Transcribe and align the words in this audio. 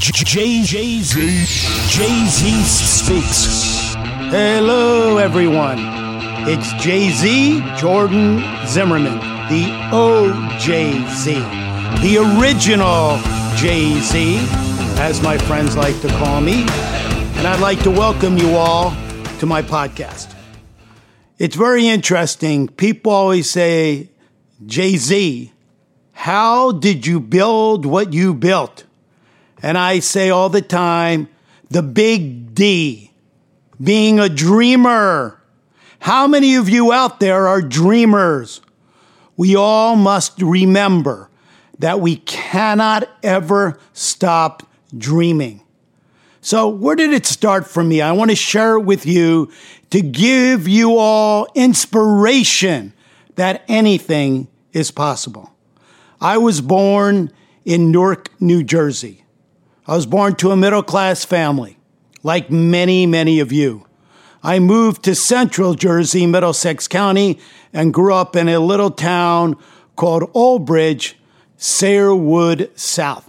Jay 0.00 0.62
Z 0.62 1.02
Jay 1.02 2.26
Z 2.26 2.62
speaks. 2.62 3.92
Hello, 4.30 5.18
everyone. 5.18 5.76
It's 6.48 6.72
Jay 6.82 7.10
Z, 7.10 7.62
Jordan 7.76 8.42
Zimmerman, 8.66 9.18
the 9.50 9.66
OJZ, 9.92 11.26
the 12.00 12.16
original 12.40 13.18
Jay 13.56 14.00
Z, 14.00 14.38
as 14.98 15.20
my 15.20 15.36
friends 15.36 15.76
like 15.76 16.00
to 16.00 16.08
call 16.08 16.40
me. 16.40 16.62
And 16.62 17.46
I'd 17.46 17.60
like 17.60 17.82
to 17.82 17.90
welcome 17.90 18.38
you 18.38 18.56
all 18.56 18.92
to 19.38 19.44
my 19.44 19.60
podcast. 19.60 20.34
It's 21.38 21.56
very 21.56 21.86
interesting. 21.86 22.68
People 22.68 23.12
always 23.12 23.50
say, 23.50 24.08
Jay 24.64 24.96
Z, 24.96 25.52
how 26.12 26.72
did 26.72 27.06
you 27.06 27.20
build 27.20 27.84
what 27.84 28.14
you 28.14 28.32
built? 28.32 28.84
And 29.62 29.76
I 29.76 29.98
say 30.00 30.30
all 30.30 30.48
the 30.48 30.62
time, 30.62 31.28
the 31.68 31.82
big 31.82 32.54
D, 32.54 33.12
being 33.82 34.18
a 34.18 34.28
dreamer. 34.28 35.40
How 36.00 36.26
many 36.26 36.56
of 36.56 36.68
you 36.68 36.92
out 36.92 37.20
there 37.20 37.46
are 37.46 37.60
dreamers? 37.60 38.60
We 39.36 39.56
all 39.56 39.96
must 39.96 40.40
remember 40.40 41.30
that 41.78 42.00
we 42.00 42.16
cannot 42.16 43.08
ever 43.22 43.78
stop 43.92 44.62
dreaming. 44.96 45.62
So, 46.42 46.68
where 46.68 46.96
did 46.96 47.12
it 47.12 47.26
start 47.26 47.66
for 47.66 47.82
me? 47.82 48.00
I 48.00 48.12
want 48.12 48.30
to 48.30 48.36
share 48.36 48.76
it 48.76 48.80
with 48.80 49.04
you 49.04 49.50
to 49.90 50.00
give 50.00 50.66
you 50.66 50.96
all 50.96 51.46
inspiration 51.54 52.94
that 53.36 53.62
anything 53.68 54.48
is 54.72 54.90
possible. 54.90 55.54
I 56.20 56.38
was 56.38 56.60
born 56.60 57.30
in 57.64 57.90
Newark, 57.90 58.30
New 58.40 58.62
Jersey. 58.62 59.24
I 59.90 59.94
was 59.94 60.06
born 60.06 60.36
to 60.36 60.52
a 60.52 60.56
middle 60.56 60.84
class 60.84 61.24
family, 61.24 61.76
like 62.22 62.48
many, 62.48 63.06
many 63.06 63.40
of 63.40 63.50
you. 63.50 63.88
I 64.40 64.60
moved 64.60 65.02
to 65.02 65.16
central 65.16 65.74
Jersey, 65.74 66.28
Middlesex 66.28 66.86
County, 66.86 67.40
and 67.72 67.92
grew 67.92 68.14
up 68.14 68.36
in 68.36 68.48
a 68.48 68.60
little 68.60 68.92
town 68.92 69.56
called 69.96 70.30
Old 70.32 70.64
Bridge, 70.64 71.18
Sayrewood 71.58 72.70
South. 72.78 73.28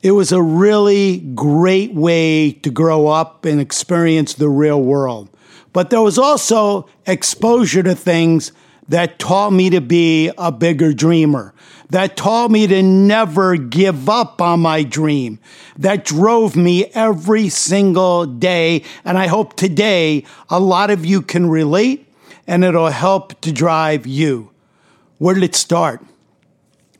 It 0.00 0.12
was 0.12 0.32
a 0.32 0.40
really 0.40 1.18
great 1.18 1.92
way 1.92 2.52
to 2.52 2.70
grow 2.70 3.08
up 3.08 3.44
and 3.44 3.60
experience 3.60 4.32
the 4.32 4.48
real 4.48 4.80
world. 4.80 5.28
But 5.74 5.90
there 5.90 6.00
was 6.00 6.16
also 6.16 6.88
exposure 7.06 7.82
to 7.82 7.94
things 7.94 8.52
that 8.88 9.18
taught 9.18 9.52
me 9.52 9.70
to 9.70 9.80
be 9.80 10.30
a 10.38 10.52
bigger 10.52 10.92
dreamer, 10.92 11.52
that 11.90 12.16
taught 12.16 12.50
me 12.50 12.66
to 12.66 12.82
never 12.82 13.56
give 13.56 14.08
up 14.08 14.40
on 14.40 14.60
my 14.60 14.82
dream, 14.82 15.38
that 15.78 16.04
drove 16.04 16.56
me 16.56 16.86
every 16.86 17.48
single 17.48 18.26
day. 18.26 18.82
And 19.04 19.18
I 19.18 19.26
hope 19.26 19.56
today 19.56 20.24
a 20.48 20.60
lot 20.60 20.90
of 20.90 21.04
you 21.04 21.22
can 21.22 21.48
relate 21.48 22.06
and 22.46 22.64
it'll 22.64 22.88
help 22.88 23.40
to 23.40 23.52
drive 23.52 24.06
you. 24.06 24.50
Where 25.18 25.34
did 25.34 25.44
it 25.44 25.54
start? 25.54 26.02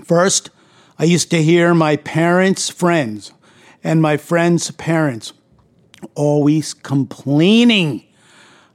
First, 0.04 0.50
I 0.98 1.04
used 1.04 1.30
to 1.30 1.42
hear 1.42 1.74
my 1.74 1.96
parents' 1.96 2.70
friends 2.70 3.32
and 3.84 4.00
my 4.00 4.16
friends' 4.16 4.70
parents 4.72 5.32
always 6.14 6.74
complaining. 6.74 8.04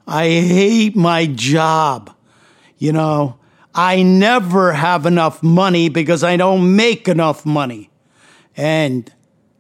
I 0.08 0.26
hate 0.26 0.96
my 0.96 1.26
job. 1.26 2.16
You 2.82 2.92
know, 2.92 3.38
I 3.76 4.02
never 4.02 4.74
have 4.74 5.06
enough 5.06 5.44
money 5.44 5.88
because 5.88 6.24
I 6.24 6.36
don't 6.36 6.76
make 6.76 7.08
enough 7.08 7.46
money. 7.46 7.92
And 8.58 9.14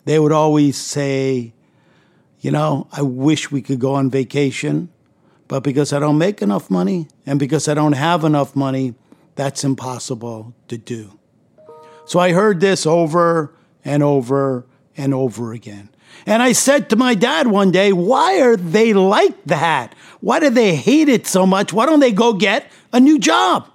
they 0.05 0.17
would 0.17 0.31
always 0.31 0.75
say, 0.75 1.53
you 2.39 2.49
know, 2.49 2.87
I 2.91 3.03
wish 3.03 3.51
we 3.51 3.61
could 3.61 3.79
go 3.79 3.93
on 3.93 4.09
vacation, 4.09 4.89
but 5.47 5.59
because 5.59 5.93
I 5.93 5.99
don't 5.99 6.17
make 6.17 6.41
enough 6.41 6.71
money 6.71 7.09
and 7.27 7.39
because 7.39 7.67
I 7.67 7.75
don't 7.75 7.93
have 7.93 8.23
enough 8.23 8.55
money, 8.55 8.95
that's 9.35 9.63
impossible 9.63 10.55
to 10.67 10.79
do. 10.79 11.19
So 12.05 12.17
I 12.17 12.31
heard 12.31 12.59
this 12.59 12.87
over 12.87 13.53
and 13.85 14.01
over 14.01 14.65
and 14.97 15.13
over 15.13 15.53
again. 15.53 15.89
And 16.25 16.41
I 16.43 16.51
said 16.51 16.89
to 16.89 16.95
my 16.95 17.15
dad 17.15 17.47
one 17.47 17.71
day, 17.71 17.93
why 17.93 18.41
are 18.41 18.55
they 18.55 18.93
like 18.93 19.43
that? 19.45 19.95
Why 20.19 20.39
do 20.39 20.49
they 20.49 20.75
hate 20.75 21.09
it 21.09 21.25
so 21.25 21.45
much? 21.45 21.73
Why 21.73 21.85
don't 21.85 21.99
they 21.99 22.11
go 22.11 22.33
get 22.33 22.71
a 22.93 22.99
new 22.99 23.17
job? 23.17 23.69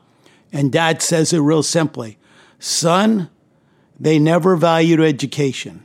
And 0.53 0.73
dad 0.73 1.03
says 1.03 1.33
it 1.33 1.41
real 1.41 1.63
simply 1.63 2.19
Son, 2.59 3.31
they 3.99 4.19
never 4.19 4.57
valued 4.57 5.01
education. 5.01 5.85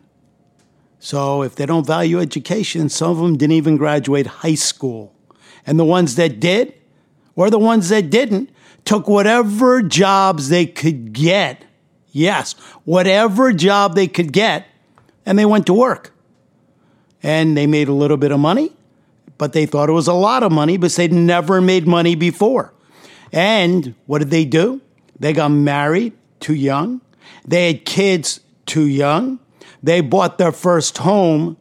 So 0.99 1.41
if 1.41 1.55
they 1.55 1.65
don't 1.65 1.85
value 1.85 2.19
education, 2.19 2.87
some 2.89 3.11
of 3.11 3.17
them 3.17 3.37
didn't 3.37 3.55
even 3.55 3.77
graduate 3.77 4.27
high 4.27 4.55
school. 4.55 5.15
And 5.65 5.79
the 5.79 5.85
ones 5.85 6.15
that 6.15 6.39
did, 6.39 6.73
or 7.35 7.49
the 7.49 7.59
ones 7.59 7.89
that 7.89 8.09
didn't, 8.09 8.51
took 8.85 9.07
whatever 9.07 9.81
jobs 9.81 10.49
they 10.49 10.65
could 10.65 11.13
get. 11.13 11.65
Yes, 12.11 12.53
whatever 12.83 13.51
job 13.53 13.95
they 13.95 14.07
could 14.07 14.31
get, 14.31 14.67
and 15.25 15.39
they 15.39 15.45
went 15.45 15.65
to 15.67 15.73
work. 15.73 16.13
And 17.23 17.55
they 17.55 17.67
made 17.67 17.87
a 17.87 17.93
little 17.93 18.17
bit 18.17 18.31
of 18.31 18.39
money, 18.39 18.71
but 19.37 19.53
they 19.53 19.65
thought 19.65 19.89
it 19.89 19.93
was 19.93 20.07
a 20.07 20.13
lot 20.13 20.43
of 20.43 20.51
money 20.51 20.77
because 20.77 20.95
they'd 20.95 21.13
never 21.13 21.61
made 21.61 21.87
money 21.87 22.15
before. 22.15 22.73
And 23.31 23.95
what 24.07 24.19
did 24.19 24.29
they 24.29 24.45
do? 24.45 24.81
They 25.19 25.33
got 25.33 25.49
married 25.49 26.13
too 26.39 26.55
young. 26.55 27.01
They 27.45 27.67
had 27.67 27.85
kids 27.85 28.39
too 28.65 28.85
young. 28.85 29.39
They 29.83 30.01
bought 30.01 30.37
their 30.37 30.51
first 30.51 30.99
home 30.99 31.57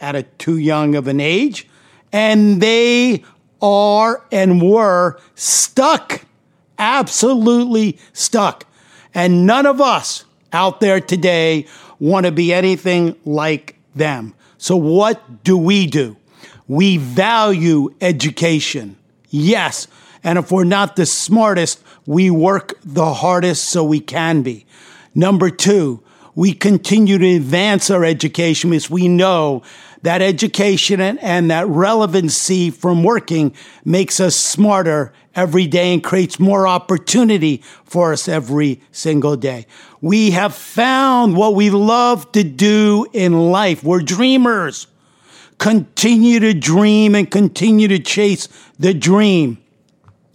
at 0.00 0.14
a 0.14 0.22
too 0.22 0.58
young 0.58 0.94
of 0.94 1.08
an 1.08 1.20
age. 1.20 1.68
And 2.12 2.60
they 2.60 3.24
are 3.62 4.24
and 4.32 4.60
were 4.62 5.20
stuck, 5.34 6.24
absolutely 6.78 7.98
stuck. 8.12 8.66
And 9.14 9.46
none 9.46 9.66
of 9.66 9.80
us 9.80 10.24
out 10.52 10.80
there 10.80 11.00
today 11.00 11.66
want 11.98 12.26
to 12.26 12.32
be 12.32 12.52
anything 12.52 13.16
like 13.24 13.76
them. 13.94 14.34
So, 14.62 14.76
what 14.76 15.42
do 15.42 15.56
we 15.56 15.86
do? 15.86 16.18
We 16.68 16.98
value 16.98 17.94
education. 18.02 18.98
Yes, 19.30 19.88
and 20.22 20.38
if 20.38 20.52
we're 20.52 20.64
not 20.64 20.96
the 20.96 21.06
smartest, 21.06 21.82
we 22.04 22.30
work 22.30 22.74
the 22.84 23.14
hardest 23.14 23.70
so 23.70 23.82
we 23.82 24.00
can 24.00 24.42
be. 24.42 24.66
Number 25.14 25.48
two, 25.48 26.02
we 26.40 26.54
continue 26.54 27.18
to 27.18 27.36
advance 27.36 27.90
our 27.90 28.02
education 28.02 28.70
because 28.70 28.88
we 28.88 29.08
know 29.08 29.62
that 30.00 30.22
education 30.22 30.98
and, 30.98 31.22
and, 31.22 31.50
that 31.50 31.66
relevancy 31.66 32.70
from 32.70 33.04
working 33.04 33.54
makes 33.84 34.20
us 34.20 34.36
smarter 34.36 35.12
every 35.34 35.66
day 35.66 35.92
and 35.92 36.02
creates 36.02 36.40
more 36.40 36.66
opportunity 36.66 37.62
for 37.84 38.14
us 38.14 38.26
every 38.26 38.80
single 38.90 39.36
day. 39.36 39.66
We 40.00 40.30
have 40.30 40.54
found 40.54 41.36
what 41.36 41.54
we 41.54 41.68
love 41.68 42.32
to 42.32 42.42
do 42.42 43.06
in 43.12 43.50
life. 43.50 43.84
We're 43.84 44.00
dreamers. 44.00 44.86
Continue 45.58 46.40
to 46.40 46.54
dream 46.54 47.14
and 47.14 47.30
continue 47.30 47.86
to 47.88 47.98
chase 47.98 48.48
the 48.78 48.94
dream. 48.94 49.58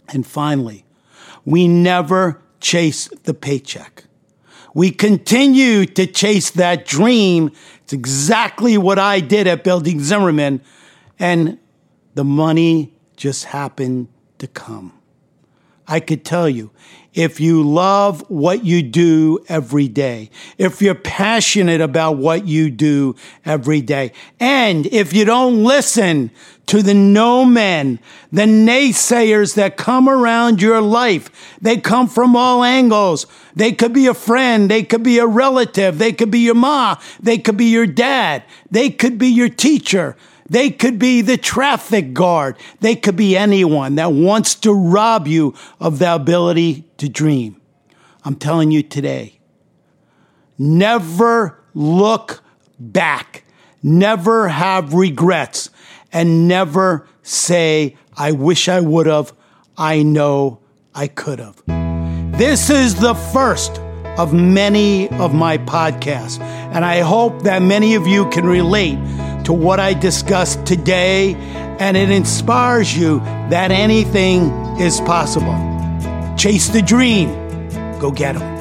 And 0.10 0.24
finally, 0.24 0.86
we 1.46 1.68
never 1.68 2.44
chase 2.60 3.08
the 3.24 3.34
paycheck. 3.34 4.05
We 4.76 4.92
continue 4.92 5.86
to 5.86 6.06
chase 6.06 6.52
that 6.52 6.86
dream. 6.86 7.52
It's 7.84 7.94
exactly 7.94 8.78
what 8.78 9.00
I 9.00 9.22
did 9.22 9.48
at 9.48 9.64
Building 9.64 10.02
Zimmerman. 10.02 10.62
And 11.18 11.58
the 12.14 12.26
money 12.26 12.94
just 13.16 13.46
happened 13.46 14.10
to 14.38 14.48
come. 14.48 14.92
I 15.88 16.00
could 16.00 16.26
tell 16.26 16.50
you, 16.50 16.72
if 17.14 17.40
you 17.40 17.64
love 17.64 18.30
what 18.30 18.66
you 18.66 18.84
do 18.84 19.40
every 19.48 19.88
day, 19.88 20.30
if 20.58 20.82
you're 20.82 20.94
passionate 20.94 21.80
about 21.80 22.18
what 22.18 22.46
you 22.46 22.70
do 22.70 23.16
every 23.46 23.82
day, 23.82 24.12
and 24.40 24.86
if 24.88 25.14
you 25.14 25.24
don't 25.24 25.64
listen 25.64 26.30
to 26.66 26.82
the 26.82 26.94
no 26.94 27.46
men, 27.46 28.00
the 28.34 28.44
naysayers 28.44 29.56
that 29.56 29.78
come 29.78 30.10
around 30.10 30.62
your 30.62 30.82
life, 30.82 31.58
they 31.62 31.78
come 31.78 32.08
from 32.08 32.36
all 32.36 32.64
angles. 32.64 33.28
They 33.56 33.72
could 33.72 33.94
be 33.94 34.08
a 34.08 34.14
friend, 34.14 34.70
they 34.70 34.84
could 34.84 35.04
be 35.04 35.20
a 35.20 35.28
relative, 35.28 35.98
they 36.00 36.12
could 36.12 36.32
be 36.32 36.40
your 36.40 36.56
ma, 36.56 36.98
they 37.22 37.38
could 37.38 37.56
be 37.56 37.66
your 37.66 37.88
dad, 37.88 38.44
they 38.70 38.90
could 38.90 39.18
be 39.18 39.28
your 39.28 39.50
teacher. 39.50 40.18
They 40.48 40.70
could 40.70 41.00
be 41.00 41.22
the 41.22 41.38
traffic 41.38 42.14
guard. 42.14 42.58
They 42.80 42.96
could 42.96 43.16
be 43.16 43.36
anyone 43.36 43.96
that 43.96 44.12
wants 44.12 44.56
to 44.56 44.74
rob 44.74 45.28
you 45.28 45.56
of 45.80 46.00
the 46.00 46.14
ability 46.14 46.86
to 46.98 47.10
dream. 47.10 47.60
I'm 48.24 48.36
telling 48.36 48.72
you 48.72 48.84
today, 48.84 49.40
never 50.58 51.60
look 51.74 52.44
back. 52.80 53.44
Never 53.82 54.48
have 54.48 54.94
regrets 54.96 55.70
and 56.12 56.48
never 56.48 57.08
say, 57.22 57.96
I 58.18 58.32
wish 58.32 58.68
I 58.68 58.80
would 58.80 59.06
have. 59.06 59.32
I 59.78 60.02
know 60.02 60.60
I 60.96 61.08
could 61.08 61.40
have. 61.40 61.62
This 62.38 62.70
is 62.70 62.96
the 62.96 63.14
first 63.14 63.80
of 64.18 64.34
many 64.34 65.10
of 65.10 65.34
my 65.34 65.58
podcasts. 65.58 66.40
And 66.40 66.84
I 66.84 67.02
hope 67.02 67.44
that 67.44 67.62
many 67.62 67.96
of 67.96 68.08
you 68.08 68.28
can 68.30 68.46
relate 68.46 68.98
to 69.46 69.54
what 69.54 69.80
I 69.80 69.94
discussed 69.94 70.66
today 70.66 71.36
and 71.80 71.98
it 71.98 72.10
inspires 72.10 72.96
you 72.98 73.20
that 73.50 73.72
anything 73.72 74.52
is 74.80 75.00
possible. 75.02 75.56
Chase 76.38 76.70
the 76.70 76.82
dream. 76.82 77.30
Go 78.00 78.12
get 78.12 78.34
them. 78.34 78.55